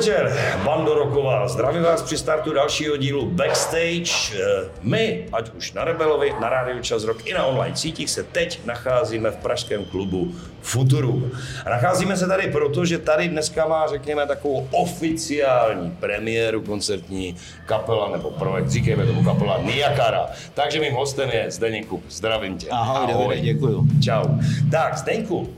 Podvečer, 0.00 0.32
Bando 0.64 0.94
Roková. 0.94 1.48
Zdravím 1.48 1.82
vás 1.82 2.02
při 2.02 2.18
startu 2.18 2.52
dalšího 2.52 2.96
dílu 2.96 3.26
Backstage. 3.26 4.12
Eh, 4.34 4.68
My, 4.82 5.26
ať 5.32 5.50
už 5.54 5.72
na 5.72 5.84
Rebelovi, 5.84 6.32
na 6.40 6.48
Rádiu 6.48 6.82
Čas 6.82 7.04
Rock 7.04 7.26
i 7.26 7.34
na 7.34 7.44
online 7.44 7.76
sítích, 7.76 8.10
se 8.10 8.22
teď 8.22 8.60
nacházíme 8.64 9.30
v 9.30 9.36
pražském 9.36 9.84
klubu 9.84 10.32
Futuru. 10.62 11.30
Nacházíme 11.70 12.16
se 12.16 12.26
tady 12.26 12.50
proto, 12.50 12.84
že 12.84 12.98
tady 12.98 13.28
dneska 13.28 13.66
má, 13.66 13.86
řekněme, 13.86 14.26
takovou 14.26 14.68
oficiální 14.70 15.90
premiéru 15.90 16.60
koncertní 16.62 17.36
kapela 17.66 18.08
nebo 18.08 18.30
projekt, 18.30 18.70
říkejme 18.70 19.06
tomu 19.06 19.24
kapela 19.24 19.58
Niakara. 19.62 20.26
Takže 20.54 20.80
mým 20.80 20.92
hostem 20.94 21.30
je 21.30 21.50
Zdeněku. 21.50 22.02
Zdravím 22.08 22.58
tě. 22.58 22.66
Ahoj, 22.70 23.12
dobrý, 23.12 23.40
děkuju. 23.40 23.86
Čau. 24.04 24.24
Tak, 24.70 24.98
Zdeňku, 24.98 25.50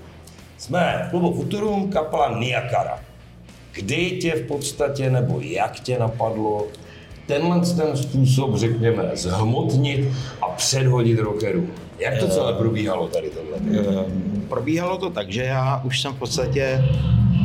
jsme 0.58 1.04
v 1.06 1.10
klubu 1.10 1.32
Futurum, 1.34 1.92
kapela 1.92 2.38
Niakara. 2.38 2.98
Kdy 3.72 4.10
tě 4.10 4.32
v 4.34 4.46
podstatě, 4.46 5.10
nebo 5.10 5.40
jak 5.40 5.80
tě 5.80 5.98
napadlo 5.98 6.66
tenhle 7.26 7.60
ten 7.60 7.96
způsob, 7.96 8.56
řekněme, 8.56 9.10
zhmotnit 9.14 10.08
a 10.42 10.46
předhodit 10.48 11.18
rockerů? 11.18 11.66
Jak 11.98 12.18
to 12.18 12.28
celé 12.28 12.52
probíhalo 12.52 13.08
tady 13.08 13.30
tohle? 13.30 13.78
Ehm, 13.80 14.46
Probíhalo 14.48 14.98
to 14.98 15.10
tak, 15.10 15.32
že 15.32 15.42
já 15.42 15.80
už 15.84 16.00
jsem 16.00 16.12
v 16.12 16.18
podstatě 16.18 16.84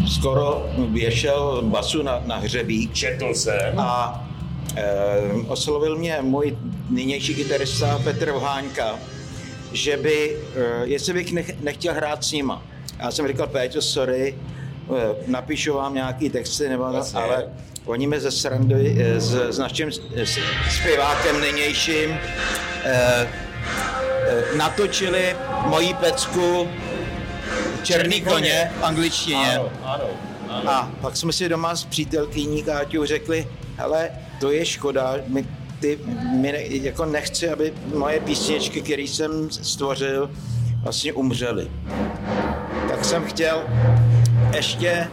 skoro 0.08 0.70
věšel 0.90 1.62
basu 1.66 2.04
na, 2.04 2.24
na 2.26 2.38
hřebík 2.38 2.94
Četl 2.94 3.34
jsem. 3.34 3.80
a 3.80 4.24
e, 4.76 4.84
oslovil 5.48 5.98
mě 5.98 6.18
můj 6.22 6.58
nynější 6.90 7.36
kytarista 7.36 8.00
Petr 8.04 8.32
Vháňka, 8.32 9.00
že 9.74 9.98
by, 9.98 10.38
e, 10.56 10.86
jestli 10.88 11.14
bych 11.14 11.34
nech, 11.34 11.62
nechtěl 11.64 11.94
hrát 11.94 12.24
s 12.24 12.32
nima. 12.32 12.64
Já 13.00 13.12
jsem 13.12 13.28
říkal, 13.28 13.48
Péťo, 13.48 13.82
sorry, 13.82 14.36
napíšu 15.28 15.74
vám 15.74 15.94
nějaký 15.94 16.30
texty, 16.30 16.70
nebo, 16.70 16.90
Jasně. 16.94 17.20
ale 17.20 17.46
oni 17.86 18.08
mi 18.08 18.20
ze 18.20 18.32
srandy 18.32 18.96
e, 19.00 19.22
s, 19.22 19.50
s 19.50 19.58
naším 19.58 19.92
zpěvákem 20.80 21.42
nynějším 21.42 22.10
e, 22.12 22.18
e, 22.84 23.28
natočili 24.58 25.36
moji 25.66 25.94
pecku 25.94 26.68
Černý 27.84 28.22
koně 28.22 28.72
v 28.80 28.84
angličtině. 28.84 29.58
Ano, 29.58 29.70
ano, 29.84 30.04
ano. 30.50 30.72
A 30.72 30.92
pak 31.02 31.18
jsme 31.18 31.34
si 31.34 31.50
doma 31.50 31.76
s 31.76 31.86
přítelkyní 31.86 32.64
Káťou 32.64 33.06
řekli, 33.06 33.48
hele, 33.78 34.10
to 34.40 34.52
je 34.52 34.66
škoda, 34.66 35.16
my, 35.28 35.46
ty, 35.80 36.00
my 36.36 36.52
ne, 36.52 36.64
jako 36.66 37.06
nechci, 37.06 37.50
aby 37.50 37.74
moje 37.96 38.20
písničky, 38.20 38.82
které 38.82 39.02
jsem 39.02 39.52
stvořil, 39.52 40.30
vlastně 40.84 41.14
umřely. 41.14 41.72
Tak 42.90 43.06
jsem 43.06 43.24
chtěl 43.24 43.64
ještě, 44.56 45.08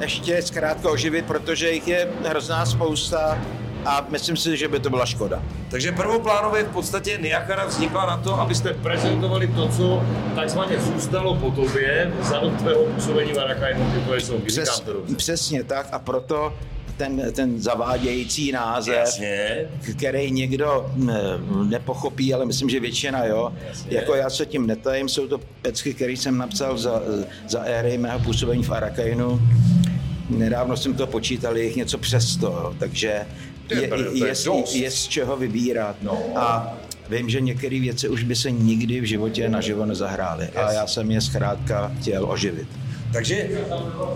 ještě 0.00 0.42
zkrátka 0.42 0.90
oživit, 0.90 1.24
protože 1.24 1.70
jich 1.70 1.88
je 1.88 2.08
hrozná 2.24 2.66
spousta 2.66 3.38
a 3.84 4.06
myslím 4.08 4.36
si, 4.36 4.56
že 4.56 4.68
by 4.68 4.80
to 4.80 4.90
byla 4.90 5.06
škoda. 5.06 5.42
Takže 5.70 5.92
prvoplánově 5.92 6.62
v 6.64 6.72
podstatě 6.72 7.18
Niakara 7.22 7.64
vznikla 7.64 8.06
na 8.06 8.16
to, 8.16 8.40
abyste 8.40 8.74
prezentovali 8.74 9.48
to, 9.48 9.68
co 9.68 10.02
takzvaně 10.34 10.80
zůstalo 10.80 11.34
po 11.34 11.50
tobě 11.50 12.12
za 12.22 12.38
dob 12.38 12.56
tvého 12.56 12.84
působení 12.84 13.32
v 13.32 13.38
Arakajnu, 13.38 13.92
ty 13.94 14.00
tvoje 14.00 14.20
songy. 14.20 14.46
Přes, 14.46 14.82
přesně 15.16 15.64
tak 15.64 15.88
a 15.92 15.98
proto 15.98 16.52
ten, 16.96 17.32
ten 17.32 17.60
zavádějící 17.60 18.52
název, 18.52 18.96
Jasně. 18.96 19.66
který 19.96 20.30
někdo 20.30 20.92
ne, 20.96 21.20
nepochopí, 21.64 22.34
ale 22.34 22.46
myslím, 22.46 22.68
že 22.68 22.80
většina 22.80 23.24
jo. 23.24 23.52
Jasně. 23.68 23.96
Jako 23.96 24.14
já 24.14 24.30
se 24.30 24.46
tím 24.46 24.66
netajím, 24.66 25.08
jsou 25.08 25.28
to 25.28 25.40
pecky, 25.62 25.94
které 25.94 26.12
jsem 26.12 26.38
napsal 26.38 26.78
za, 26.78 27.02
za 27.48 27.60
éry 27.60 27.98
mého 27.98 28.18
působení 28.20 28.62
v 28.62 28.70
Arakajnu. 28.70 29.40
Nedávno 30.30 30.76
jsem 30.76 30.94
to 30.94 31.06
počítal, 31.06 31.56
je 31.56 31.64
jich 31.64 31.76
něco 31.76 31.98
přes 31.98 32.28
100, 32.28 32.46
jo. 32.46 32.74
takže 32.78 33.26
je 33.70 33.80
je, 33.80 33.90
je, 34.12 34.34
je 34.72 34.82
je 34.82 34.90
z 34.90 35.06
čeho 35.06 35.36
vybírat. 35.36 35.96
No. 36.02 36.22
A 36.36 36.76
vím, 37.10 37.30
že 37.30 37.40
některé 37.40 37.80
věci 37.80 38.08
už 38.08 38.22
by 38.22 38.36
se 38.36 38.50
nikdy 38.50 39.00
v 39.00 39.04
životě 39.04 39.48
naživo 39.48 39.86
nezahrály. 39.86 40.48
A 40.48 40.72
já 40.72 40.86
jsem 40.86 41.10
je 41.10 41.20
zkrátka 41.20 41.92
chtěl 42.00 42.30
oživit. 42.30 42.68
Takže 43.12 43.48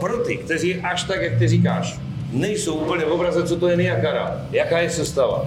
pro 0.00 0.24
ty, 0.24 0.36
kteří 0.36 0.74
až 0.74 1.04
tak, 1.04 1.22
jak 1.22 1.38
ty 1.38 1.48
říkáš, 1.48 1.98
nejsou 2.30 2.74
úplně 2.74 3.04
v 3.04 3.12
obraze, 3.12 3.42
co 3.46 3.56
to 3.56 3.68
je 3.68 3.76
Niakara, 3.76 4.40
jaká 4.50 4.78
je 4.78 4.90
sestava? 4.90 5.44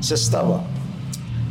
Sestava. 0.00 0.64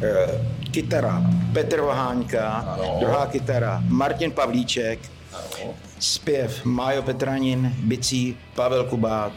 E, 0.04 0.42
kytara 0.72 1.22
Petr 1.54 1.82
Vaháňka, 1.82 2.48
Ano. 2.50 2.96
druhá 3.00 3.26
kytara 3.26 3.84
Martin 3.88 4.32
Pavlíček, 4.32 5.00
Ano. 5.34 5.74
zpěv 6.00 6.66
Májo 6.66 7.02
Petranin, 7.02 7.74
bicí 7.84 8.38
Pavel 8.56 8.84
Kubát 8.84 9.32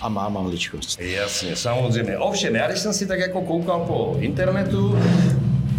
a 0.00 0.08
máma 0.08 0.40
maličkost. 0.40 1.00
Jasně, 1.00 1.56
samozřejmě. 1.56 2.18
Ovšem, 2.18 2.56
já 2.56 2.68
když 2.68 2.80
jsem 2.80 2.92
si 2.92 3.06
tak 3.06 3.18
jako 3.18 3.40
koukal 3.40 3.80
po 3.80 4.16
internetu, 4.20 4.98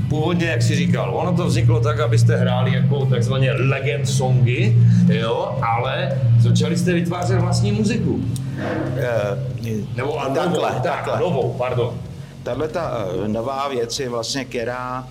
původně, 0.09 0.47
jak 0.47 0.62
si 0.62 0.75
říkal, 0.75 1.16
ono 1.16 1.38
to 1.38 1.46
vzniklo 1.46 1.80
tak, 1.80 2.00
abyste 2.00 2.36
hráli 2.36 2.74
jako 2.74 3.06
takzvaně 3.06 3.52
legend 3.52 4.09
songy, 4.09 4.75
jo, 5.08 5.59
ale 5.62 6.22
začali 6.40 6.78
jste 6.78 6.94
vytvářet 6.94 7.40
vlastní 7.40 7.72
muziku. 7.72 8.22
E, 8.98 9.38
Nebo 9.96 10.19
a 10.19 10.30
takhle, 10.30 10.46
novou, 10.46 10.62
tak, 10.62 10.81
takhle. 10.81 11.19
novou, 11.19 11.56
pardon. 11.58 11.94
Tahle 12.44 12.68
ta 12.68 13.06
eh, 13.25 13.28
nová 13.28 13.68
věc 13.68 14.00
je 14.00 14.09
vlastně, 14.09 14.46
která 14.46 15.08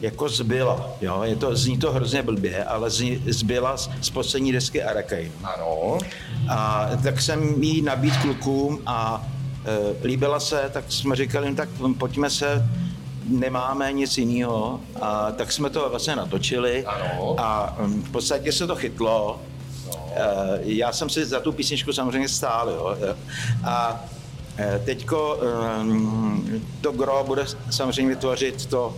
jako 0.00 0.28
zbyla. 0.28 0.90
Jo? 1.00 1.22
Je 1.22 1.36
to, 1.36 1.56
zní 1.56 1.78
to 1.78 1.92
hrozně 1.92 2.22
blbě, 2.22 2.64
ale 2.64 2.90
zní, 2.90 3.22
zbyla 3.26 3.76
z, 3.76 3.90
z 4.00 4.10
poslední 4.10 4.52
desky 4.52 4.82
Arakain. 4.82 5.32
Ano. 5.42 5.98
A 6.48 6.90
tak 7.02 7.20
jsem 7.20 7.62
jí 7.62 7.82
nabít 7.82 8.16
klukům 8.16 8.78
a 8.86 9.26
e, 10.02 10.06
líbila 10.06 10.40
se, 10.40 10.70
tak 10.72 10.84
jsme 10.88 11.16
říkali, 11.16 11.50
no 11.50 11.56
tak 11.56 11.68
pojďme 11.98 12.30
se, 12.30 12.68
nemáme 13.28 13.92
nic 13.92 14.18
jiného. 14.18 14.80
A 15.00 15.32
tak 15.32 15.52
jsme 15.52 15.70
to 15.70 15.90
vlastně 15.90 16.16
natočili 16.16 16.84
Ano. 16.84 17.34
a 17.38 17.76
mm, 17.80 18.02
v 18.02 18.10
podstatě 18.10 18.52
se 18.52 18.66
to 18.66 18.76
chytlo. 18.76 19.40
E, 20.14 20.24
já 20.62 20.92
jsem 20.92 21.08
si 21.10 21.24
za 21.24 21.40
tu 21.40 21.52
písničku 21.52 21.92
samozřejmě 21.92 22.28
stál, 22.28 22.70
jo. 22.70 22.96
E, 23.02 23.16
A 23.64 24.04
e, 24.58 24.78
teďko 24.84 25.38
e, 25.42 25.46
to 26.80 26.92
gro 26.92 27.24
bude 27.26 27.44
samozřejmě 27.70 28.14
vytvořit 28.14 28.66
to, 28.66 28.94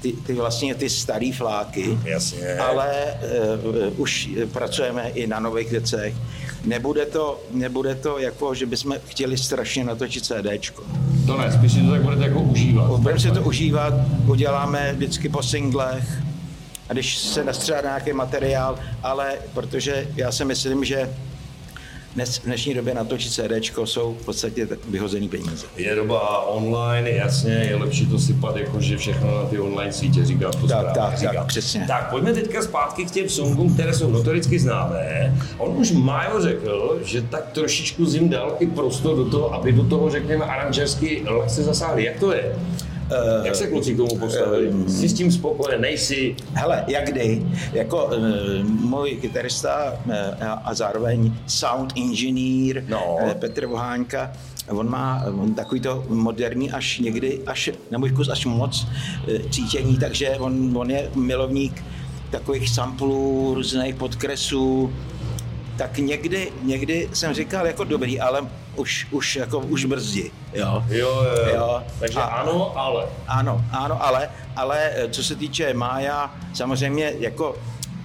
ty, 0.00 0.12
ty 0.12 0.32
vlastně 0.34 0.74
ty 0.74 0.90
starý 0.90 1.32
fláky, 1.32 1.98
Jasně. 2.04 2.56
ale 2.56 3.14
uh, 3.64 4.00
už 4.00 4.30
pracujeme 4.52 5.08
i 5.08 5.26
na 5.26 5.40
nových 5.40 5.70
věcech. 5.70 6.14
Nebude 6.64 7.06
to, 7.06 7.40
nebude 7.50 7.94
to 7.94 8.18
jako, 8.18 8.54
že 8.54 8.66
bychom 8.66 8.96
chtěli 9.06 9.38
strašně 9.38 9.84
natočit 9.84 10.24
CDčko. 10.24 10.82
To 11.28 11.36
ne, 11.36 11.52
spíš 11.52 11.72
si 11.72 11.82
to 11.82 11.90
tak 11.90 12.02
budete 12.02 12.22
jako 12.22 12.40
užívat. 12.40 12.86
Budeme 12.86 13.20
si 13.20 13.30
to 13.30 13.42
užívat, 13.42 13.94
uděláme 14.26 14.92
vždycky 14.92 15.28
po 15.28 15.42
singlech, 15.42 16.22
a 16.88 16.92
když 16.92 17.18
se 17.18 17.44
nastřádá 17.44 17.88
nějaký 17.88 18.12
materiál, 18.12 18.78
ale 19.02 19.32
protože 19.54 20.08
já 20.16 20.32
si 20.32 20.44
myslím, 20.44 20.84
že 20.84 21.10
dnes, 22.14 22.38
v 22.38 22.44
dnešní 22.44 22.74
době 22.74 22.94
natočit 22.94 23.32
CDčko 23.32 23.86
jsou 23.86 24.16
v 24.20 24.24
podstatě 24.24 24.68
vyhozený 24.88 25.28
peníze. 25.28 25.66
Je 25.76 25.94
doba 25.94 26.46
online, 26.46 27.10
jasně, 27.10 27.52
je 27.52 27.76
lepší 27.76 28.06
to 28.06 28.18
sypat 28.18 28.56
jakože 28.56 28.96
všechno 28.96 29.42
na 29.42 29.48
ty 29.48 29.58
online 29.58 29.92
sítě, 29.92 30.24
říkám 30.24 30.52
to 30.52 30.58
Tak, 30.58 30.68
správně. 30.68 30.92
tak, 30.94 31.18
říkám. 31.18 31.34
tak, 31.34 31.46
přesně. 31.46 31.84
Tak 31.88 32.10
pojďme 32.10 32.32
teďka 32.32 32.62
zpátky 32.62 33.04
k 33.04 33.10
těm 33.10 33.28
songům, 33.28 33.74
které 33.74 33.94
jsou 33.94 34.10
notoricky 34.10 34.58
známé. 34.58 35.34
On 35.58 35.76
už 35.76 35.90
Majo 35.92 36.42
řekl, 36.42 37.00
že 37.04 37.22
tak 37.22 37.52
trošičku 37.52 38.06
zim 38.06 38.28
dal 38.28 38.56
i 38.60 38.66
prostor 38.66 39.16
do 39.16 39.24
toho, 39.30 39.54
aby 39.54 39.72
do 39.72 39.84
toho, 39.84 40.10
řekněme, 40.10 40.44
aranžersky 40.44 41.22
lehce 41.26 41.62
zasáhli. 41.62 42.04
Jak 42.04 42.20
to 42.20 42.32
je? 42.32 42.56
Eh, 43.10 43.46
Jak 43.46 43.54
se 43.54 43.66
kluci 43.66 43.94
k 43.94 43.96
tomu 43.96 44.16
postavili? 44.18 44.72
Jsi 44.88 45.08
s 45.08 45.12
tím 45.12 45.32
spokojen, 45.32 45.80
nejsi? 45.80 46.36
Hele, 46.54 46.84
jak 46.88 47.10
kdy, 47.10 47.46
jako 47.72 48.04
uh, 48.06 48.12
můj 48.64 49.10
kytarista 49.20 49.92
uh, 50.06 50.12
a 50.64 50.74
zároveň 50.74 51.32
sound 51.46 51.92
engineer 51.96 52.84
No. 52.88 53.16
uh, 53.22 53.30
Petr 53.32 53.66
Vohánka, 53.66 54.32
on 54.68 54.90
má 54.90 55.24
on 55.40 55.54
takový 55.54 55.80
to 55.80 56.04
moderní 56.08 56.72
až 56.72 56.98
někdy, 56.98 57.40
až 57.46 57.70
na 57.90 57.98
můj 57.98 58.08
vkus 58.08 58.28
až 58.28 58.46
moc 58.46 58.86
uh, 59.28 59.50
cítění, 59.50 59.98
takže 59.98 60.30
on, 60.30 60.76
on 60.78 60.90
je 60.90 61.10
milovník 61.14 61.84
takových 62.30 62.70
samplů, 62.70 63.52
různých 63.54 63.94
podkresů, 63.94 64.92
tak 65.76 65.98
někdy, 65.98 66.52
někdy 66.62 67.08
jsem 67.12 67.34
říkal 67.34 67.66
jako 67.66 67.84
dobrý, 67.84 68.20
ale 68.20 68.46
už, 68.78 69.06
už 69.10 69.36
jako 69.36 69.58
už 69.58 69.84
brzdi, 69.84 70.30
jo. 70.54 70.84
Jo, 70.88 71.08
jo, 71.24 71.44
jo. 71.48 71.54
Jo. 71.56 71.82
Takže 72.00 72.20
A- 72.20 72.22
ano, 72.24 72.78
ale. 72.78 73.06
Ano, 73.28 73.64
ano, 73.70 74.04
ale, 74.06 74.30
ale 74.56 74.78
eh, 74.94 75.08
co 75.10 75.22
se 75.24 75.34
týče 75.36 75.74
Mája, 75.74 76.34
samozřejmě 76.54 77.12
jako 77.18 77.56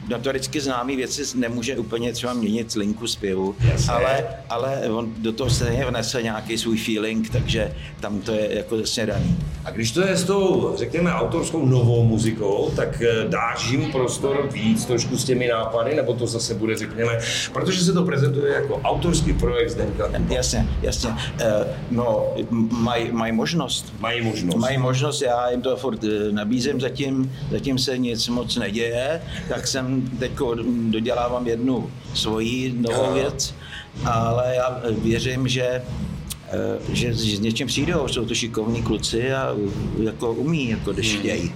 notoricky 0.10 0.62
známý 0.62 0.96
věci 0.96 1.24
nemůže 1.36 1.78
úplně 1.78 2.14
třeba 2.14 2.34
měnit 2.34 2.74
linku 2.74 3.08
zpěvu, 3.08 3.56
Jasně. 3.72 3.94
ale, 3.94 4.26
ale 4.50 4.78
on 4.90 5.14
do 5.18 5.32
toho 5.32 5.50
stejně 5.50 5.86
vnese 5.86 6.24
nějaký 6.24 6.58
svůj 6.58 6.78
feeling, 6.78 7.30
takže 7.30 7.74
tam 8.00 8.20
to 8.22 8.32
je 8.32 8.56
jako 8.56 8.78
zase 8.78 9.06
daný. 9.06 9.38
A 9.66 9.72
když 9.72 9.92
to 9.92 10.02
je 10.02 10.18
s 10.18 10.24
tou, 10.24 10.74
řekněme, 10.78 11.14
autorskou 11.14 11.66
novou 11.66 12.04
muzikou, 12.04 12.72
tak 12.76 13.02
eh, 13.02 13.28
dáš 13.30 13.70
jim 13.72 13.92
prostor 13.92 14.50
víc 14.54 14.86
trošku 14.86 15.18
s 15.18 15.24
těmi 15.24 15.48
nápady, 15.48 15.96
nebo 15.96 16.14
to 16.14 16.28
zase 16.28 16.54
bude, 16.54 16.78
řekněme, 16.78 17.20
protože 17.54 17.84
se 17.86 17.94
to 17.94 18.04
prezentuje 18.04 18.54
jako 18.54 18.82
autorský 18.84 19.34
projekt 19.34 19.70
Zdenka. 19.70 20.10
Jasně, 20.30 20.68
jasně. 20.82 21.10
Eh, 21.40 21.66
No, 21.92 22.34
mají 22.72 23.12
maj 23.12 23.32
možnost. 23.32 23.94
Mají 24.00 24.22
možnost. 24.22 24.56
Mají 24.56 24.78
možnost, 24.78 25.22
já 25.22 25.50
jim 25.50 25.62
to 25.62 25.76
furt 25.78 26.04
eh, 26.04 26.32
nabízím, 26.32 26.82
zatím, 26.82 27.32
zatím 27.52 27.78
se 27.78 27.98
nic 27.98 28.28
moc 28.28 28.56
neděje, 28.56 29.22
tak 29.50 29.68
jsem 29.68 29.93
teď 30.02 30.32
dodělávám 30.90 31.48
jednu 31.48 31.90
svoji 32.14 32.74
novou 32.78 33.14
věc, 33.14 33.56
ale 34.06 34.56
já 34.56 34.82
eh, 34.84 34.92
věřím, 34.92 35.48
že 35.48 35.64
eh, 35.64 36.80
že 36.94 37.14
s 37.14 37.40
něčím 37.40 37.68
přijdou, 37.68 38.08
jsou 38.08 38.26
to 38.26 38.36
šikovní 38.36 38.84
kluci 38.84 39.34
a 39.34 39.56
eh, 40.00 40.04
jako 40.04 40.34
umí, 40.34 40.70
jako 40.70 40.94
když 40.94 41.16
chtějí. 41.16 41.54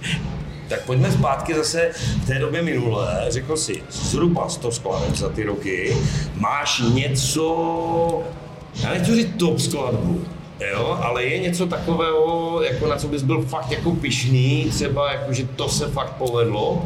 Tak 0.68 0.84
pojďme 0.84 1.12
zpátky 1.12 1.54
zase 1.54 1.90
v 2.22 2.26
té 2.26 2.38
době 2.38 2.62
minulé. 2.62 3.26
Řekl 3.28 3.56
si 3.56 3.82
zhruba 3.90 4.48
100 4.48 4.72
skladeb 4.72 5.16
za 5.16 5.28
ty 5.28 5.44
roky. 5.44 5.96
Máš 6.36 6.82
něco, 6.92 8.22
já 8.82 8.90
nechci 8.90 9.14
říct 9.14 9.30
top 9.36 9.58
skladbu, 9.58 10.24
jo, 10.72 10.98
ale 11.02 11.24
je 11.24 11.38
něco 11.38 11.66
takového, 11.66 12.62
jako 12.62 12.86
na 12.86 12.96
co 12.96 13.08
bys 13.08 13.22
byl 13.22 13.42
fakt 13.42 13.70
jako 13.70 13.90
pišný, 13.90 14.66
třeba 14.70 15.12
jako, 15.12 15.32
že 15.32 15.46
to 15.56 15.68
se 15.68 15.88
fakt 15.88 16.12
povedlo, 16.12 16.84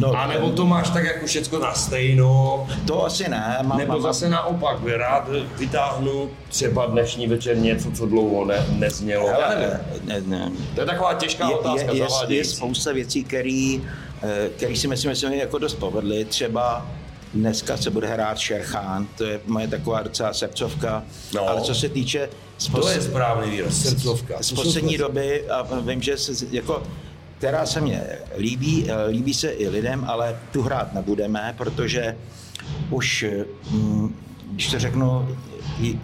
No, 0.00 0.12
a 0.12 0.26
nebo 0.26 0.50
to 0.50 0.66
máš 0.66 0.90
tak 0.90 1.04
jako 1.04 1.26
všecko 1.26 1.58
na 1.58 1.74
stejno, 1.74 2.66
to 2.86 3.04
asi 3.04 3.28
ne. 3.28 3.58
Mám, 3.62 3.78
nebo 3.78 3.92
mám, 3.92 4.02
zase 4.02 4.28
naopak, 4.28 4.78
rád 4.86 5.28
vytáhnu 5.58 6.30
třeba 6.48 6.86
dnešní 6.86 7.26
večer 7.26 7.58
něco, 7.58 7.90
co 7.90 8.06
dlouho 8.06 8.44
ne, 8.44 8.66
neznělo. 8.78 9.26
Nevím. 9.26 9.44
Hele, 9.44 9.80
ne, 10.04 10.20
ne, 10.26 10.52
To 10.74 10.80
je 10.80 10.86
taková 10.86 11.14
těžká 11.14 11.48
je, 11.48 11.54
otázka, 11.54 11.92
je, 11.92 12.06
je, 12.28 12.36
je 12.36 12.44
spousta 12.44 12.92
věcí, 12.92 13.24
který, 13.24 13.82
eh, 14.22 14.48
který 14.56 14.76
si 14.76 14.88
myslím, 14.88 15.10
že 15.10 15.16
se 15.20 15.30
mi 15.30 15.38
jako 15.38 15.58
dost 15.58 15.74
povedly. 15.74 16.24
Třeba 16.24 16.86
dneska 17.34 17.76
se 17.76 17.90
bude 17.90 18.08
hrát 18.08 18.38
Šerchán, 18.38 19.06
to 19.18 19.24
je 19.24 19.40
moje 19.46 19.68
taková 19.68 20.02
docela 20.02 20.32
srdcovka. 20.32 21.04
No. 21.34 21.48
Ale 21.48 21.60
co 21.60 21.74
se 21.74 21.88
týče 21.88 22.28
z, 22.58 22.68
To 22.68 22.88
je 22.88 23.00
správný 23.00 23.50
výraz, 23.50 23.74
srdcovka. 23.74 24.34
z 24.40 24.52
poslední 24.52 24.98
doby, 24.98 25.48
a 25.50 25.68
vím, 25.80 26.02
že 26.02 26.16
se 26.16 26.46
jako 26.50 26.82
která 27.44 27.66
se 27.66 27.80
mně 27.80 28.02
líbí, 28.38 28.90
eh, 28.90 29.06
líbí 29.10 29.34
se 29.34 29.50
i 29.50 29.68
lidem, 29.68 30.04
ale 30.08 30.40
tu 30.52 30.62
hrát 30.62 30.94
nebudeme, 30.94 31.54
protože 31.58 32.16
už, 32.90 33.24
mm, 33.70 34.16
když 34.52 34.70
to 34.70 34.78
řeknu, 34.78 35.36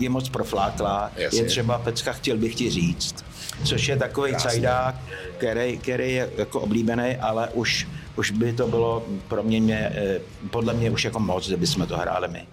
je, 0.01 0.11
moc 0.11 0.29
profláklá, 0.29 1.11
Jasně. 1.17 1.41
je 1.41 1.45
třeba 1.45 1.79
pecka 1.79 2.13
chtěl 2.13 2.37
bych 2.37 2.55
ti 2.55 2.71
říct, 2.71 3.25
což 3.65 3.89
je 3.89 3.97
takový 3.97 4.31
Krásně. 4.31 4.51
cajdák, 4.51 4.95
který, 5.39 5.79
který 5.79 6.13
je 6.15 6.31
jako 6.37 6.61
oblíbený, 6.61 7.17
ale 7.17 7.49
už, 7.49 7.89
už 8.17 8.31
by 8.31 8.53
to 8.53 8.69
bylo 8.69 9.07
pro 9.29 9.43
mě, 9.43 9.61
mě 9.61 9.93
eh, 9.95 10.21
podle 10.51 10.75
mě 10.75 10.91
už 10.91 11.05
jako 11.05 11.21
moc, 11.21 11.47
kdyby 11.47 11.67
jsme 11.67 11.87
to 11.87 11.97
hráli 11.97 12.29
my. 12.29 12.47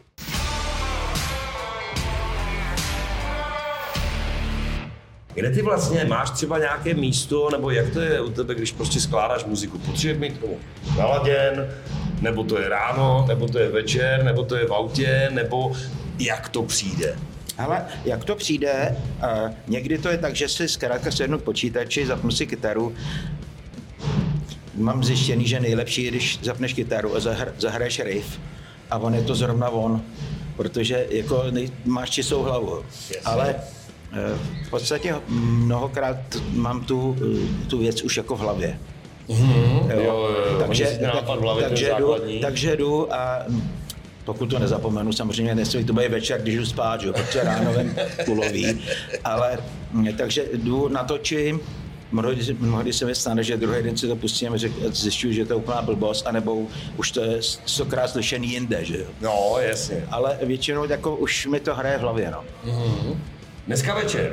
Kde 5.37 5.51
ty 5.51 5.61
vlastně 5.61 6.05
máš 6.05 6.29
třeba 6.29 6.59
nějaké 6.59 6.93
místo, 6.93 7.49
nebo 7.51 7.69
jak 7.71 7.89
to 7.93 7.99
je 8.01 8.21
u 8.21 8.29
tebe, 8.29 8.55
když 8.55 8.71
prostě 8.71 8.99
skládáš 8.99 9.45
muziku? 9.45 9.77
Potřebuješ 9.77 10.19
mít 10.33 10.39
tomu 10.39 10.57
naladěn, 10.97 11.67
nebo 12.21 12.43
to 12.43 12.59
je 12.59 12.69
ráno, 12.69 13.25
nebo 13.27 13.47
to 13.47 13.59
je 13.59 13.69
večer, 13.69 14.23
nebo 14.23 14.43
to 14.43 14.55
je 14.55 14.65
v 14.67 14.73
autě, 14.73 15.29
nebo 15.33 15.71
jak 16.19 16.49
to 16.49 16.63
přijde? 16.63 17.15
Ale 17.57 17.85
jak 18.05 18.25
to 18.25 18.35
přijde, 18.35 18.97
uh, 19.45 19.51
někdy 19.67 19.97
to 19.97 20.09
je 20.09 20.17
tak, 20.17 20.35
že 20.35 20.49
si 20.49 20.67
zkrátka 20.67 21.11
sednu 21.11 21.39
k 21.39 21.43
počítači, 21.43 22.05
zapnu 22.05 22.31
si 22.31 22.47
kytaru, 22.47 22.95
mám 24.75 25.03
zjištěný, 25.03 25.47
že 25.47 25.59
nejlepší 25.59 26.03
je, 26.03 26.11
když 26.11 26.39
zapneš 26.41 26.73
kytaru 26.73 27.15
a 27.15 27.19
zahr- 27.19 27.51
zahraješ 27.57 27.99
riff 27.99 28.39
a 28.91 28.97
on 28.97 29.15
je 29.15 29.21
to 29.21 29.35
zrovna 29.35 29.69
on, 29.69 30.01
protože 30.55 31.05
jako 31.09 31.43
nej- 31.51 31.71
máš 31.85 32.09
čistou 32.09 32.41
hlavu. 32.43 32.83
Jasně. 33.09 33.17
Ale 33.25 33.55
eh, 33.57 33.76
v 34.63 34.69
podstatě 34.69 35.15
mnohokrát 35.27 36.17
mám 36.53 36.83
tu, 36.83 37.15
eh, 37.21 37.65
tu 37.67 37.77
věc 37.77 38.01
už 38.01 38.17
jako 38.17 38.35
v 38.35 38.39
hlavě. 38.39 38.79
Jo, 39.29 39.37
jo, 39.95 40.29
jo. 40.51 40.59
Takže, 40.67 40.83
je 40.83 41.69
takže, 41.69 41.91
jdu, 41.97 42.15
takže 42.41 42.75
jdu 42.75 43.13
a 43.13 43.45
pokud 44.25 44.45
to 44.45 44.59
nezapomenu, 44.59 45.13
samozřejmě 45.13 45.55
nesmí 45.55 45.83
to 45.83 45.93
být 45.93 46.11
večer, 46.11 46.41
když 46.41 46.55
jdu 46.55 46.65
spát, 46.65 47.01
že? 47.01 47.07
jo, 47.07 47.13
protože 47.13 47.43
ráno 47.43 47.73
vem 47.73 47.95
kulový, 48.25 48.81
ale 49.23 49.57
mm, 49.91 50.13
takže 50.13 50.45
jdu, 50.53 50.87
natočím, 50.87 51.59
Mnohdy, 52.11 52.55
mnohdy 52.59 52.93
se 52.93 53.05
mi 53.05 53.15
stane, 53.15 53.43
že 53.43 53.57
druhý 53.57 53.83
den 53.83 53.97
si 53.97 54.07
to 54.07 54.15
pustím 54.15 54.53
a 54.53 54.55
řek- 54.55 54.91
zjišťuju, 54.91 55.33
že 55.33 55.45
to 55.45 55.53
je 55.53 55.57
úplná 55.57 55.81
blbost, 55.81 56.27
anebo 56.27 56.67
už 56.97 57.11
to 57.11 57.21
je 57.21 57.37
stokrát 57.65 58.09
slyšený 58.09 58.51
jinde, 58.51 58.85
že 58.85 58.97
jo. 58.97 59.05
No, 59.21 59.55
jasně. 59.59 60.05
Ale 60.11 60.37
většinou 60.43 60.85
jako 60.85 61.15
už 61.15 61.45
mi 61.47 61.59
to 61.59 61.75
hraje 61.75 61.97
v 61.97 62.01
hlavě, 62.01 62.31
no. 62.31 62.43
Dneska 63.67 63.95
večer. 63.95 64.31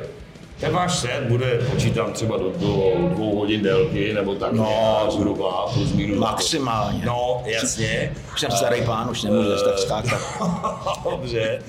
Ten 0.59 0.73
váš 0.73 0.99
set 0.99 1.23
bude, 1.27 1.59
počítám 1.71 2.13
třeba 2.13 2.37
do, 2.37 2.43
do 2.59 2.93
dvou 3.13 3.35
hodin 3.35 3.61
délky, 3.63 4.13
nebo 4.13 4.35
tak 4.35 4.53
No. 4.53 5.07
zhruba, 5.11 5.65
plus 5.73 5.93
minus. 5.93 6.17
Maximálně. 6.19 7.05
No, 7.05 7.43
jasně. 7.45 8.13
Už 8.33 8.39
jsem 8.39 8.51
starý 8.51 8.81
pán, 8.81 9.09
už 9.09 9.23
nemůžu 9.23 9.49
zase 9.49 9.65
tak 9.65 9.77
skákat. 9.79 10.21
Dobře. 11.11 11.59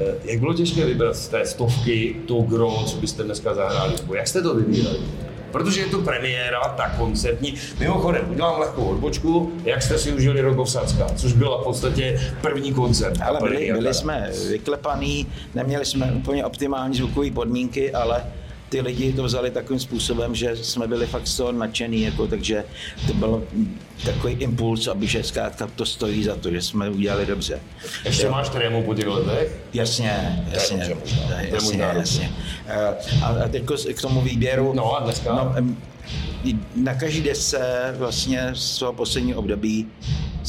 Eh, 0.00 0.14
Jak 0.24 0.40
bylo 0.40 0.54
těžké 0.54 0.84
vybrat 0.84 1.16
z 1.16 1.28
té 1.28 1.46
stovky 1.46 2.16
to 2.28 2.34
gro, 2.34 2.82
co 2.86 2.96
byste 2.96 3.22
dneska 3.22 3.54
zahráli? 3.54 3.94
Jak 4.14 4.28
jste 4.28 4.42
to 4.42 4.54
vybírali? 4.54 4.98
Protože 5.52 5.80
je 5.80 5.86
to 5.86 5.98
premiéra, 5.98 6.60
ta 6.76 6.88
koncertní. 6.88 7.54
Mimochodem, 7.78 8.30
udělám 8.30 8.60
lehkou 8.60 8.84
odbočku, 8.84 9.52
jak 9.64 9.82
jste 9.82 9.98
si 9.98 10.12
užili 10.12 10.40
Rogovsacka, 10.40 11.06
což 11.16 11.32
byla 11.32 11.60
v 11.60 11.64
podstatě 11.64 12.20
první 12.40 12.72
koncert. 12.72 13.18
Ale 13.22 13.40
byli, 13.42 13.72
byli 13.72 13.94
jsme 13.94 14.30
vyklepaný, 14.48 15.26
neměli 15.54 15.84
jsme 15.84 16.12
úplně 16.12 16.44
optimální 16.44 16.96
zvukové 16.96 17.30
podmínky, 17.30 17.92
ale 17.92 18.24
ty 18.68 18.80
lidi 18.80 19.12
to 19.12 19.24
vzali 19.24 19.50
takovým 19.50 19.80
způsobem, 19.80 20.34
že 20.34 20.56
jsme 20.56 20.86
byli 20.86 21.06
fakt 21.06 21.26
z 21.26 21.36
toho 21.36 21.52
nadšený, 21.52 22.02
jako, 22.02 22.26
takže 22.26 22.64
to 23.06 23.14
byl 23.14 23.44
takový 24.04 24.34
impuls, 24.34 24.86
aby 24.86 25.06
že 25.06 25.22
zkrátka 25.22 25.66
to 25.76 25.86
stojí 25.86 26.24
za 26.24 26.36
to, 26.36 26.50
že 26.50 26.62
jsme 26.62 26.90
udělali 26.90 27.26
dobře. 27.26 27.60
Ještě 28.04 28.28
máš 28.28 28.48
trému 28.48 28.82
po 28.82 28.94
těch 28.94 29.06
letech? 29.06 29.56
Jasně, 29.74 30.44
jasně, 30.50 30.96
jasně, 31.50 31.50
dobře. 31.50 31.98
jasně. 31.98 32.32
Eh, 32.66 32.96
A, 33.22 33.26
a 33.26 33.48
teď 33.48 33.62
k 33.94 34.00
tomu 34.00 34.20
výběru. 34.20 34.72
No 34.74 34.96
a 34.96 35.00
dneska? 35.00 35.34
No, 35.34 35.54
na 36.76 36.94
každý 36.94 37.20
desce 37.20 37.94
vlastně 37.98 38.50
z 38.54 38.78
toho 38.78 38.92
posledního 38.92 39.38
období 39.38 39.86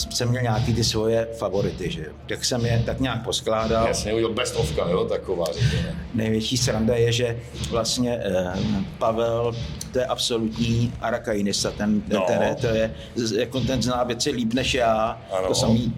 jsem 0.09 0.29
měl 0.29 0.41
nějaký 0.41 0.73
ty 0.73 0.83
svoje 0.83 1.27
favority, 1.37 1.91
že 1.91 1.99
jo. 2.01 2.11
Tak 2.27 2.45
jsem 2.45 2.65
je 2.65 2.83
tak 2.85 2.99
nějak 2.99 3.23
poskládal. 3.23 3.87
Jasně, 3.87 4.13
udělal 4.13 4.33
best 4.33 4.55
ofka, 4.55 4.89
jo, 4.89 5.05
taková 5.05 5.45
řekněme. 5.53 5.95
Největší 6.13 6.57
sranda 6.57 6.95
je, 6.95 7.11
že 7.11 7.37
vlastně 7.69 8.19
eh, 8.23 8.53
Pavel, 8.97 9.55
to 9.93 9.99
je 9.99 10.05
absolutní 10.05 10.93
arakainista, 11.01 11.71
ten, 11.71 12.01
ten, 12.01 12.17
No. 12.19 12.25
ten, 12.27 12.41
je- 12.41 12.55
to 12.55 12.67
je, 12.67 12.91
jako 13.39 13.59
ten 13.61 13.81
zná 13.81 14.03
věci 14.03 14.31
líp 14.31 14.53
než 14.53 14.73
já, 14.73 15.21
Ano. 15.37 15.47
to 15.47 15.55
samý 15.55 15.93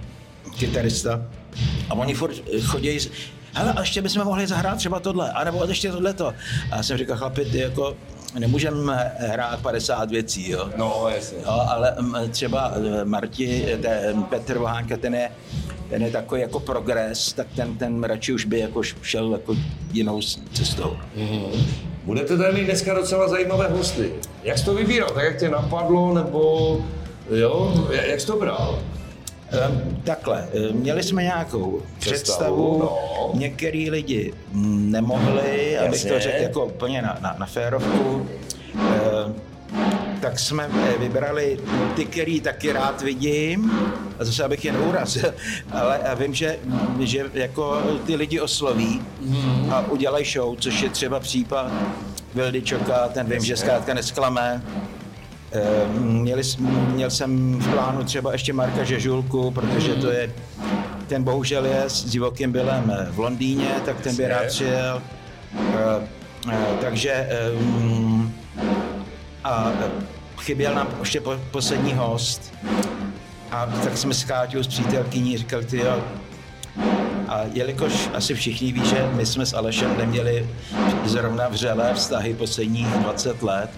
kytarista. 0.59 1.25
A 1.89 1.93
oni 1.93 2.13
furt 2.13 2.35
chodí, 2.61 2.97
hele, 3.53 3.73
a 3.73 3.79
ještě 3.79 4.01
bychom 4.01 4.23
mohli 4.23 4.47
zahrát 4.47 4.77
třeba 4.77 4.99
tohle, 4.99 5.31
anebo 5.31 5.65
ještě 5.65 5.91
tohleto. 5.91 6.27
A 6.71 6.75
já 6.77 6.83
jsem 6.83 6.97
říkal, 6.97 7.17
chlapi, 7.17 7.45
ty 7.45 7.57
jako 7.57 7.95
nemůžeme 8.39 9.11
hrát 9.17 9.61
50 9.61 10.11
věcí, 10.11 10.49
jo. 10.49 10.69
No, 10.77 11.05
jasně. 11.15 11.37
Jo, 11.37 11.65
ale 11.69 11.95
mm, 11.99 12.15
třeba 12.29 12.73
eh, 12.75 13.05
Marti, 13.05 13.77
ten 13.81 14.23
Petr 14.23 14.57
Vohánka, 14.57 14.97
ten 14.97 15.15
je, 15.15 15.29
ten 15.89 16.03
je 16.03 16.11
takový 16.11 16.41
jako 16.41 16.59
progres, 16.59 17.33
tak 17.33 17.47
ten, 17.55 17.77
ten 17.77 18.03
radši 18.03 18.33
už 18.33 18.45
by 18.45 18.59
jako 18.59 18.83
šel 18.83 19.31
jako 19.31 19.55
jinou 19.93 20.21
cestou. 20.53 20.97
Budete 22.03 22.37
tady 22.37 22.53
mít 22.53 22.65
dneska 22.65 22.93
docela 22.93 23.27
zajímavé 23.27 23.67
hosty. 23.67 24.13
Jak 24.43 24.57
jsi 24.57 24.65
to 24.65 24.73
vybíral? 24.73 25.09
Tak 25.09 25.23
jak 25.23 25.39
tě 25.39 25.49
napadlo, 25.49 26.13
nebo 26.13 26.77
jo, 27.29 27.87
jak 27.91 28.07
jak 28.07 28.19
jsi 28.19 28.27
to 28.27 28.35
bral? 28.39 28.79
Ehm, 29.51 30.01
Takhle, 30.03 30.47
eh, 30.53 30.73
měli 30.73 31.03
jsme 31.03 31.23
nějakou 31.23 31.81
Představu, 31.99 32.13
představu, 32.13 32.79
no. 32.79 33.31
některý 33.33 33.89
lidi 33.89 34.33
mm, 34.51 34.91
nemohli, 34.91 35.77
abych 35.77 35.91
Jasně. 35.93 36.11
to 36.11 36.19
řekl 36.19 36.43
jako 36.43 36.65
úplně 36.65 37.01
na, 37.01 37.17
na, 37.21 37.35
na 37.39 37.45
férovku. 37.45 38.27
Ehm, 38.75 39.35
tak 40.21 40.39
jsme 40.39 40.69
eh, 40.83 40.97
vybrali 40.97 41.59
ty, 41.95 42.05
který 42.05 42.41
taky 42.41 42.71
rád 42.71 43.01
vidím, 43.01 43.71
a 44.19 44.25
zase 44.25 44.43
abych 44.43 44.65
je 44.65 44.71
neurazil, 44.71 45.33
ale 45.71 45.99
já 46.03 46.13
vím, 46.13 46.33
že, 46.33 46.59
že 46.99 47.25
jako 47.33 47.81
ty 48.05 48.15
lidi 48.15 48.39
osloví 48.39 49.01
a 49.69 49.81
udělají 49.81 50.25
show, 50.25 50.55
což 50.59 50.81
je 50.81 50.89
třeba 50.89 51.19
případ 51.19 51.71
Vildy 52.35 52.61
Čoka, 52.61 53.07
ten 53.07 53.27
vím, 53.27 53.45
že 53.45 53.57
zkrátka 53.57 53.93
nesklame. 53.93 54.61
Eh, 55.53 55.87
měli, 55.99 56.41
měl 56.93 57.09
jsem 57.09 57.59
v 57.59 57.71
plánu 57.71 58.03
třeba 58.03 58.31
ještě 58.31 58.53
Marka 58.53 58.83
Žežulku, 58.83 59.51
protože 59.51 59.93
to 59.93 60.11
je, 60.11 60.31
ten 61.07 61.23
bohužel 61.23 61.65
je 61.65 61.83
s 61.87 62.05
divokým 62.05 62.51
bylem 62.51 63.07
v 63.11 63.19
Londýně, 63.19 63.69
tak 63.85 64.01
ten 64.01 64.15
by 64.15 64.27
rád 64.27 64.47
přijel. 64.47 65.01
Eh, 65.59 66.07
eh, 66.51 66.77
takže 66.81 67.29
a 69.43 69.71
chyběl 70.37 70.75
nám 70.75 70.87
ještě 70.99 71.21
poslední 71.51 71.93
host. 71.93 72.53
A 73.51 73.65
tak 73.65 73.97
jsme 73.97 74.13
s 74.13 74.23
Káťou, 74.23 74.63
s 74.63 74.67
přítelkyní, 74.67 75.37
říkali, 75.37 75.65
ty 75.65 75.77
jo, 75.77 76.03
a 77.27 77.41
jelikož 77.53 78.09
asi 78.13 78.33
všichni 78.33 78.71
ví, 78.71 78.85
že 78.85 79.09
my 79.13 79.25
jsme 79.25 79.45
s 79.45 79.53
Alešem 79.53 79.97
neměli 79.97 80.49
zrovna 81.05 81.47
vřelé 81.47 81.93
vztahy 81.93 82.33
posledních 82.33 82.87
20 82.87 83.43
let, 83.43 83.69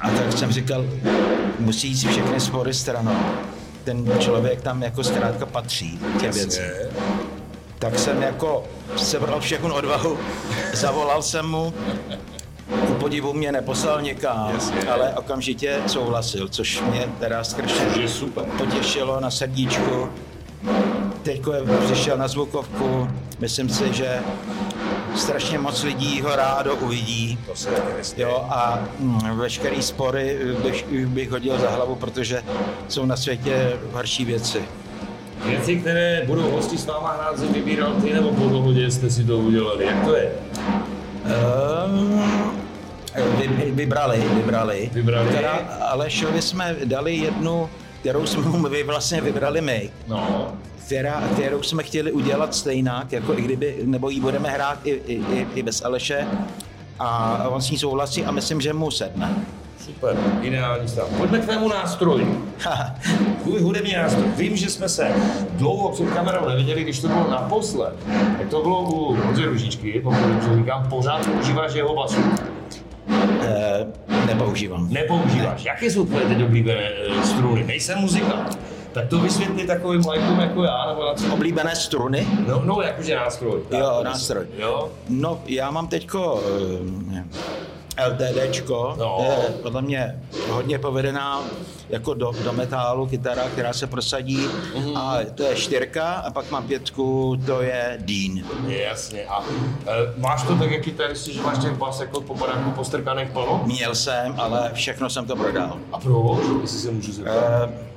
a 0.00 0.10
tak 0.10 0.32
jsem 0.32 0.52
říkal, 0.52 0.84
musí 1.58 1.88
jít 1.88 2.08
všechny 2.08 2.40
spory 2.40 2.74
stranou. 2.74 3.16
Ten 3.84 4.18
člověk 4.18 4.62
tam 4.62 4.82
jako 4.82 5.04
zkrátka 5.04 5.46
patří 5.46 6.00
tě 6.20 6.30
věci. 6.30 6.62
Tak 7.78 7.98
jsem 7.98 8.22
jako 8.22 8.64
sebral 8.96 9.40
všechnu 9.40 9.74
odvahu, 9.74 10.18
zavolal 10.72 11.22
jsem 11.22 11.46
mu, 11.46 11.74
ku 12.86 12.94
podivu 12.94 13.32
mě 13.32 13.52
neposlal 13.52 14.02
někam, 14.02 14.50
Jasně. 14.54 14.80
ale 14.82 15.14
okamžitě 15.14 15.80
souhlasil, 15.86 16.48
což 16.48 16.82
mě 16.90 17.08
teda 17.20 17.44
strašně 17.44 17.86
potěšilo 18.58 19.20
na 19.20 19.30
srdíčku. 19.30 20.08
Teď 21.22 21.42
přišel 21.84 22.18
na 22.18 22.28
zvukovku, 22.28 23.08
myslím 23.38 23.68
si, 23.68 23.92
že 23.92 24.18
strašně 25.18 25.58
moc 25.58 25.82
lidí 25.82 26.20
ho 26.20 26.36
rádo 26.36 26.74
uvidí. 26.74 27.38
To 27.46 27.54
se 27.54 27.70
jo, 28.16 28.46
a 28.50 28.78
mm, 28.98 29.38
veškerý 29.38 29.82
spory 29.82 30.38
bych, 30.62 30.86
bych 30.88 31.30
hodil 31.30 31.58
za 31.58 31.70
hlavu, 31.70 31.94
protože 31.94 32.42
jsou 32.88 33.06
na 33.06 33.16
světě 33.16 33.72
horší 33.92 34.24
věci. 34.24 34.62
Věci, 35.46 35.76
které 35.76 36.22
budou 36.26 36.50
hosti 36.50 36.78
s 36.78 36.86
váma 36.86 37.12
hrát, 37.12 37.38
si 37.38 37.46
vybíral 37.46 37.94
ty, 37.94 38.12
nebo 38.12 38.30
po 38.32 38.48
dohodě 38.48 38.90
jste 38.90 39.10
si 39.10 39.24
to 39.24 39.38
udělali? 39.38 39.86
Jak 39.86 40.04
to 40.04 40.16
je? 40.16 40.32
Um, 41.86 42.22
vy, 43.38 43.70
vybrali, 43.70 44.22
vybrali. 44.34 44.90
Vybrali. 44.92 45.30
Teda 45.30 45.52
Alešovi 45.80 46.42
jsme 46.42 46.76
dali 46.84 47.16
jednu, 47.16 47.70
kterou 48.00 48.26
jsme 48.26 48.84
vlastně 48.84 49.20
vybrali 49.20 49.60
my. 49.60 49.90
No 50.08 50.52
která, 50.88 51.22
kterou 51.32 51.62
jsme 51.62 51.82
chtěli 51.82 52.12
udělat 52.12 52.54
stejnak, 52.54 53.12
jako 53.12 53.38
i 53.38 53.42
kdyby, 53.42 53.76
nebo 53.84 54.10
ji 54.10 54.20
budeme 54.20 54.50
hrát 54.50 54.78
i, 54.84 54.90
i, 54.90 55.14
i, 55.14 55.46
i 55.54 55.62
bez 55.62 55.84
Aleše. 55.84 56.26
A 56.98 57.48
on 57.48 57.62
s 57.62 57.70
ní 57.70 57.78
souhlasí 57.78 58.24
a 58.24 58.30
myslím, 58.30 58.60
že 58.60 58.72
mu 58.72 58.90
sedne. 58.90 59.34
Super, 59.84 60.16
ideální 60.42 60.88
stav. 60.88 61.08
Pojďme 61.16 61.38
k 61.38 61.44
tvému 61.44 61.68
nástroji. 61.68 62.44
Tvůj 63.42 63.60
hudební 63.60 63.92
nástroj. 63.92 64.24
Vím, 64.36 64.56
že 64.56 64.70
jsme 64.70 64.88
se 64.88 65.12
dlouho 65.52 65.88
před 65.88 66.10
kamerou 66.10 66.48
neviděli, 66.48 66.82
když 66.82 67.00
to 67.00 67.08
bylo 67.08 67.30
naposled. 67.30 67.94
Jak 68.38 68.48
to 68.48 68.62
bylo 68.62 68.82
u 68.82 69.14
Honzy 69.14 69.44
Ružičky, 69.44 70.00
pokud 70.04 70.58
říkám, 70.58 70.88
pořád 70.88 71.26
používáš 71.26 71.74
jeho 71.74 71.94
basu. 71.94 72.20
E, 73.42 73.86
nepoužívám. 74.26 74.92
Nepoužíváš. 74.92 75.64
Ne. 75.64 75.70
Jaké 75.70 75.90
jsou 75.90 76.06
tvoje 76.06 76.24
teď 76.24 76.42
oblíbené 76.42 76.82
e, 76.82 77.26
struny? 77.26 77.64
Nejsem 77.64 77.98
muzikant. 77.98 78.58
Tak 78.98 79.08
to 79.08 79.18
vysvětli 79.18 79.66
takovým 79.66 80.06
lajkům 80.06 80.40
jako 80.40 80.62
já, 80.64 80.86
nebo 80.86 81.04
na 81.04 81.14
co? 81.14 81.34
Oblíbené 81.34 81.76
struny? 81.76 82.26
No, 82.48 82.62
no 82.64 82.80
jakože 82.82 83.16
nástroj. 83.16 83.60
Tak, 83.68 83.80
jo, 83.80 84.00
nástroj. 84.04 84.46
Jo? 84.58 84.90
No, 85.08 85.40
já 85.46 85.70
mám 85.70 85.88
teďko 85.88 86.34
uh, 86.34 87.16
eh, 87.16 88.08
LTDčko, 88.08 88.94
no. 88.98 89.16
to 89.16 89.22
je 89.22 89.48
podle 89.62 89.82
mě 89.82 90.22
hodně 90.50 90.78
povedená 90.78 91.42
jako 91.88 92.14
do, 92.14 92.32
do 92.44 92.52
metálu 92.52 93.06
kytara, 93.06 93.48
která 93.48 93.72
se 93.72 93.86
prosadí 93.86 94.46
mm-hmm. 94.46 94.98
a 94.98 95.18
to 95.34 95.42
je 95.42 95.56
čtyřka 95.56 96.12
a 96.12 96.30
pak 96.30 96.50
mám 96.50 96.66
pětku, 96.66 97.36
to 97.46 97.62
je 97.62 97.98
Dean. 98.00 98.46
Jasně 98.66 99.24
a 99.24 99.42
e, 99.86 100.20
máš 100.20 100.42
to 100.42 100.56
tak 100.56 100.70
jak 100.70 100.82
kytaristi, 100.82 101.32
že 101.32 101.42
máš 101.42 101.58
těch 101.58 101.72
bas 101.72 102.00
jako 102.00 102.20
po 102.20 102.34
baráku 102.34 102.70
postrkaných 102.70 103.30
plno? 103.30 103.62
Měl 103.66 103.94
jsem, 103.94 104.34
ale 104.38 104.70
všechno 104.74 105.10
jsem 105.10 105.26
to 105.26 105.36
prodal. 105.36 105.78
A 105.92 105.98
proč, 105.98 106.38
jestli 106.60 106.78
se 106.78 106.90
můžu 106.90 107.12
zeptat? 107.12 107.70
E, 107.70 107.88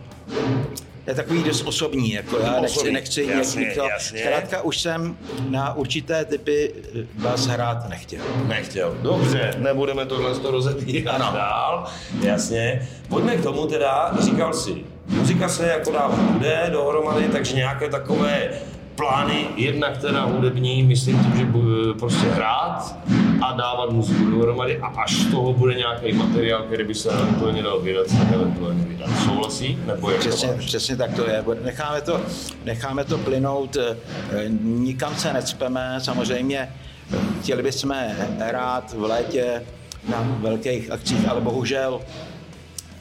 je 1.08 1.16
takový 1.16 1.44
dost 1.44 1.62
osobní, 1.62 2.12
jako 2.12 2.38
já 2.38 2.62
nechci, 2.62 2.92
nechci 2.92 3.24
jasně, 3.24 3.72
to. 3.76 3.88
Zkrátka 4.00 4.62
už 4.62 4.82
jsem 4.82 5.18
na 5.50 5.74
určité 5.74 6.26
typy 6.26 6.74
vás 7.16 7.48
hrát 7.48 7.90
nechtěl. 7.90 8.22
Nechtěl, 8.48 8.98
dobře, 9.02 9.54
nebudeme 9.58 10.06
tohle 10.06 10.40
to 10.40 10.52
rozebírat 10.52 11.34
dál, 11.34 11.86
jasně. 12.22 12.90
Pojďme 13.10 13.36
k 13.36 13.44
tomu 13.44 13.68
teda, 13.68 14.12
říkal 14.20 14.54
si, 14.54 14.76
muzika 15.08 15.50
se 15.50 15.68
jako 15.68 15.92
dál 15.92 16.12
bude 16.32 16.70
dohromady, 16.72 17.24
takže 17.24 17.56
nějaké 17.56 17.90
takové 17.90 18.50
plány, 18.96 19.46
jednak 19.56 19.98
teda 19.98 20.24
hudební, 20.26 20.84
myslím 20.84 21.20
tím, 21.20 21.38
že 21.38 21.46
prostě 22.00 22.28
hrát 22.28 22.96
a 23.42 23.54
dávat 23.54 23.92
muziku 23.92 24.32
dohromady 24.32 24.78
a 24.78 24.88
až 24.88 25.16
z 25.16 25.32
toho 25.32 25.54
bude 25.54 25.76
nějaký 25.76 26.14
materiál, 26.14 26.64
který 26.64 26.84
by 26.84 26.96
se 26.96 27.10
eventuálně 27.10 27.64
dal 27.64 27.80
vydat, 27.80 28.08
tak 28.08 28.32
eventuálně 28.34 28.84
vydat. 28.84 29.10
Souhlasí? 29.26 29.80
Nebo 29.86 30.10
jak 30.10 30.20
přesně, 30.20 30.50
to 30.50 30.58
přesně 30.58 30.96
tak 30.96 31.16
to 31.16 31.30
je. 31.30 31.44
Necháme 31.64 32.02
to, 32.02 32.22
necháme 32.66 33.04
to 33.04 33.18
plynout, 33.18 33.78
eh, 33.78 33.98
nikam 34.62 35.16
se 35.16 35.34
necpeme, 35.34 35.96
samozřejmě 36.00 36.70
chtěli 37.42 37.64
bychom 37.64 37.96
hrát 38.40 38.94
v 38.94 39.04
létě 39.04 39.64
na 40.10 40.38
velkých 40.42 40.92
akcích, 40.92 41.30
ale 41.30 41.42
bohužel 41.42 42.02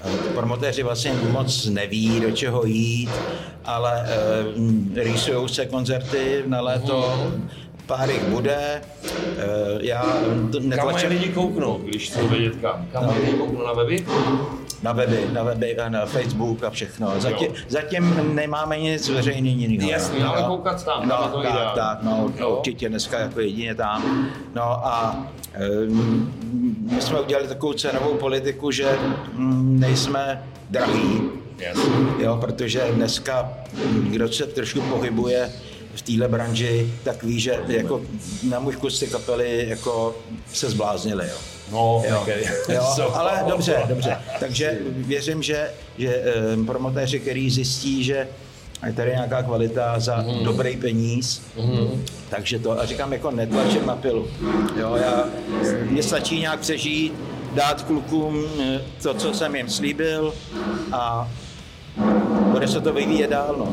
Eh, 0.04 0.32
promotéři 0.34 0.82
vlastně 0.82 1.12
moc 1.32 1.66
neví, 1.66 2.20
do 2.20 2.30
čeho 2.30 2.64
jít, 2.64 3.10
ale 3.64 4.06
e, 4.96 5.04
rýsují 5.04 5.48
se 5.48 5.66
koncerty 5.66 6.44
na 6.46 6.60
léto, 6.60 7.26
pár 7.90 8.10
jich 8.10 8.24
bude. 8.24 8.54
E, 8.56 8.80
já 9.80 10.04
netlačím... 10.60 11.08
Kam 11.08 11.18
lidi 11.18 11.28
kouknou, 11.28 11.80
když 11.84 12.10
chcou 12.10 12.28
vědět 12.28 12.56
kam? 12.60 12.86
Kam 12.92 13.06
no. 13.06 13.14
lidi 13.20 13.32
kouknou 13.32 13.66
na 13.66 13.72
weby? 13.72 14.06
Na 14.82 14.92
weby, 14.92 15.28
na 15.32 15.42
weby, 15.42 15.76
na 15.88 16.06
Facebook 16.06 16.64
a 16.64 16.70
všechno. 16.70 17.20
Zatím, 17.20 17.52
zatím 17.68 18.34
nemáme 18.34 18.78
nic 18.78 19.04
zveřejněného. 19.04 19.90
Jasně, 19.90 20.24
ale 20.24 20.42
koukat 20.42 20.84
tam, 20.84 21.08
no, 21.08 21.16
tam 21.16 21.30
to 21.30 21.42
tak, 21.42 21.50
ideál. 21.50 21.74
tak, 21.74 22.02
no, 22.02 22.32
no, 22.40 22.56
určitě 22.56 22.88
dneska 22.88 23.18
jako 23.18 23.40
jedině 23.40 23.74
tam. 23.74 24.28
No 24.54 24.62
a 24.86 25.26
um, 25.86 26.34
my 26.90 27.00
jsme 27.00 27.20
udělali 27.20 27.48
takovou 27.48 27.72
cenovou 27.72 28.14
politiku, 28.14 28.70
že 28.70 28.98
um, 29.38 29.80
nejsme 29.80 30.42
drahý, 30.70 31.20
Jasně. 31.58 31.92
jo, 32.18 32.36
protože 32.40 32.82
dneska, 32.92 33.52
kdo 34.02 34.28
se 34.32 34.46
trošku 34.46 34.80
pohybuje 34.80 35.50
v 36.00 36.02
téhle 36.02 36.28
branži, 36.28 36.92
tak 37.04 37.22
ví, 37.22 37.40
že 37.40 37.60
jako 37.68 38.00
na 38.42 38.58
můj 38.58 38.76
kus 38.76 38.98
ty 38.98 39.06
kapely 39.06 39.68
jako 39.68 40.16
se 40.52 40.70
zbláznili. 40.70 41.24
Jo. 41.28 41.36
No, 41.72 42.02
jo. 42.08 42.20
Okay. 42.20 42.44
jo, 42.68 43.12
ale 43.14 43.44
dobře, 43.48 43.82
dobře. 43.88 44.16
Takže 44.40 44.78
věřím, 44.84 45.42
že, 45.42 45.70
že 45.98 46.24
um, 46.56 46.66
promotéři, 46.66 47.20
který 47.20 47.50
zjistí, 47.50 48.04
že 48.04 48.28
je 48.86 48.92
tady 48.92 49.10
nějaká 49.10 49.42
kvalita 49.42 50.00
za 50.00 50.16
mm. 50.16 50.44
dobrý 50.44 50.76
peníz, 50.76 51.42
mm. 51.56 52.04
takže 52.28 52.58
to, 52.58 52.80
a 52.80 52.86
říkám, 52.86 53.12
jako 53.12 53.30
netlačím 53.30 53.86
na 53.86 53.96
pilu. 53.96 54.28
Jo, 54.76 54.96
já, 54.96 55.24
mě 55.90 56.02
stačí 56.02 56.40
nějak 56.40 56.60
přežít, 56.60 57.12
dát 57.54 57.82
klukům 57.82 58.44
eh, 58.62 58.80
to, 59.02 59.14
co 59.14 59.34
jsem 59.34 59.56
jim 59.56 59.68
slíbil 59.68 60.34
a 60.92 61.30
bude 62.50 62.68
se 62.68 62.80
to 62.80 62.92
vyvíjet 62.92 63.30
dál. 63.30 63.54
No. 63.58 63.72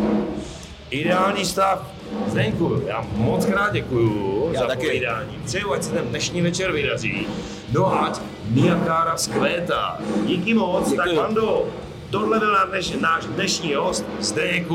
Ideální 0.90 1.46
stav. 1.46 1.97
Zdenku, 2.28 2.82
já 2.88 3.06
moc 3.16 3.46
krát 3.46 3.74
děkuju 3.74 4.50
já 4.54 4.60
za 4.60 4.68
taky. 4.68 4.88
povídání. 4.88 5.40
Přeju, 5.46 5.74
ať 5.74 5.84
se 5.84 5.92
ten 5.92 6.06
dnešní 6.08 6.42
večer 6.42 6.72
vydaří. 6.72 7.28
No 7.72 8.04
ať 8.04 8.20
Niakára 8.50 9.16
vzkvétá. 9.16 10.00
Díky 10.26 10.54
moc. 10.54 10.90
Děkuju. 10.90 11.16
Tak 11.16 11.16
Mando, 11.16 11.66
tohle 12.10 12.40
byl 12.40 12.58
náš 13.02 13.26
dnešní 13.26 13.74
host, 13.74 14.06
Zdeněk 14.20 14.68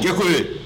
Děkuji. 0.00 0.57